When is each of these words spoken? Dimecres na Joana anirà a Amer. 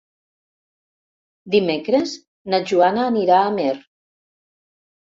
Dimecres 1.57 2.17
na 2.55 2.63
Joana 2.73 3.07
anirà 3.13 3.39
a 3.43 3.47
Amer. 3.53 3.73